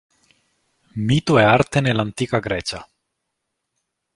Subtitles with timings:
[0.95, 2.89] Mito e arte nell’antica Grecia”".